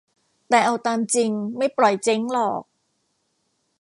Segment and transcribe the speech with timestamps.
[0.49, 2.61] แต่เอาตามจริง ไม่ปล่อยเจ๊งหรอก